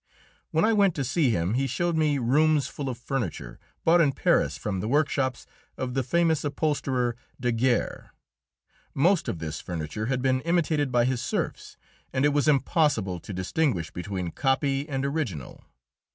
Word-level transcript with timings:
When 0.49 0.65
I 0.65 0.73
went 0.73 0.95
to 0.95 1.03
see 1.03 1.29
him 1.29 1.53
he 1.53 1.67
showed 1.67 1.95
me 1.95 2.17
rooms 2.17 2.65
full 2.65 2.89
of 2.89 2.97
furniture, 2.97 3.59
bought 3.83 4.01
in 4.01 4.13
Paris 4.13 4.57
from 4.57 4.79
the 4.79 4.87
workshops 4.87 5.45
of 5.77 5.93
the 5.93 6.01
famous 6.01 6.43
upholsterer, 6.43 7.15
Daguère. 7.39 8.09
Most 8.95 9.27
of 9.27 9.37
this 9.37 9.61
furniture 9.61 10.07
had 10.07 10.23
been 10.23 10.41
imitated 10.41 10.91
by 10.91 11.05
his 11.05 11.21
serfs, 11.21 11.77
and 12.11 12.25
it 12.25 12.29
was 12.33 12.47
impossible 12.47 13.19
to 13.19 13.31
distinguish 13.31 13.91
between 13.91 14.31
copy 14.31 14.89
and 14.89 15.05
original. 15.05 15.63